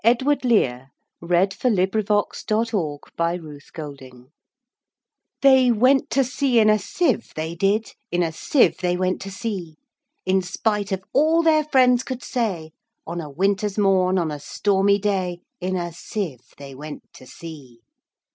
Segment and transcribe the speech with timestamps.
[0.03, 0.89] Edward Lear
[1.21, 1.91] 1812–88 The
[2.47, 3.69] Jumblies
[4.01, 4.31] Lear Edw
[5.43, 9.29] THEY went to sea in a sieve, they did; In a sieve they went to
[9.29, 9.77] sea;
[10.25, 12.71] In spite of all their friends could say,
[13.05, 17.77] On a winter's morn, on a stormy day, In a sieve they went to sea.